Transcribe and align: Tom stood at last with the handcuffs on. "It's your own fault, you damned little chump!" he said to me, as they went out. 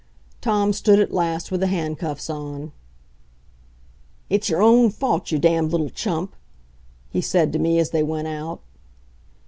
Tom 0.41 0.73
stood 0.73 0.99
at 0.99 1.13
last 1.13 1.51
with 1.51 1.59
the 1.61 1.67
handcuffs 1.67 2.27
on. 2.27 2.71
"It's 4.31 4.49
your 4.49 4.59
own 4.59 4.89
fault, 4.89 5.31
you 5.31 5.37
damned 5.37 5.71
little 5.71 5.91
chump!" 5.91 6.35
he 7.11 7.21
said 7.21 7.53
to 7.53 7.59
me, 7.59 7.77
as 7.77 7.91
they 7.91 8.01
went 8.01 8.27
out. 8.27 8.61